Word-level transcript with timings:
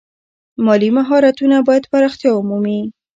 مالي 0.65 0.89
مهارتونه 0.97 1.57
باید 1.67 1.83
پراختیا 1.91 2.31
ومومي. 2.35 2.79